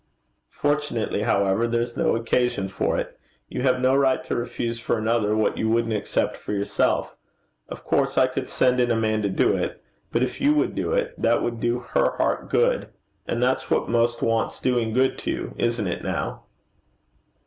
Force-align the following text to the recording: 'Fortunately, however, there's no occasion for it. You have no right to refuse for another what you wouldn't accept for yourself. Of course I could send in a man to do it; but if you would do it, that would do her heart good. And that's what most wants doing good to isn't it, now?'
'Fortunately, 0.49 1.21
however, 1.21 1.67
there's 1.67 1.95
no 1.95 2.15
occasion 2.15 2.67
for 2.67 2.97
it. 2.97 3.19
You 3.49 3.61
have 3.61 3.79
no 3.79 3.95
right 3.95 4.23
to 4.23 4.35
refuse 4.35 4.79
for 4.79 4.97
another 4.97 5.35
what 5.37 5.59
you 5.59 5.69
wouldn't 5.69 5.93
accept 5.93 6.37
for 6.37 6.53
yourself. 6.53 7.15
Of 7.69 7.83
course 7.83 8.17
I 8.17 8.25
could 8.25 8.49
send 8.49 8.79
in 8.79 8.89
a 8.89 8.95
man 8.95 9.21
to 9.21 9.29
do 9.29 9.55
it; 9.55 9.79
but 10.11 10.23
if 10.23 10.41
you 10.41 10.55
would 10.55 10.73
do 10.73 10.91
it, 10.93 11.13
that 11.21 11.43
would 11.43 11.59
do 11.59 11.81
her 11.93 12.17
heart 12.17 12.49
good. 12.49 12.87
And 13.27 13.43
that's 13.43 13.69
what 13.69 13.89
most 13.89 14.23
wants 14.23 14.59
doing 14.59 14.91
good 14.91 15.19
to 15.19 15.53
isn't 15.59 15.85
it, 15.87 16.01
now?' 16.03 16.45